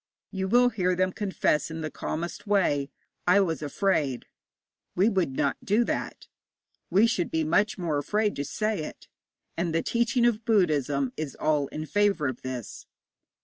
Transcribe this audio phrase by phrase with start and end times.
[0.31, 2.89] You will hear them confess in the calmest way,
[3.27, 4.25] 'I was afraid.'
[4.95, 6.27] We would not do that;
[6.89, 9.07] we should be much more afraid to say it.
[9.55, 12.87] And the teaching of Buddhism is all in favour of this.